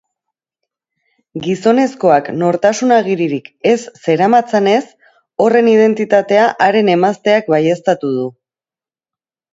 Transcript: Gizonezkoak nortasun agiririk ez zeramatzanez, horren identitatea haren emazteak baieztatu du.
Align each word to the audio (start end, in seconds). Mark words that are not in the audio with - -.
Gizonezkoak 1.47 2.31
nortasun 2.43 2.93
agiririk 2.95 3.51
ez 3.73 3.77
zeramatzanez, 4.07 4.81
horren 5.45 5.71
identitatea 5.75 6.49
haren 6.69 6.91
emazteak 6.97 7.55
baieztatu 7.57 8.15
du. 8.21 8.29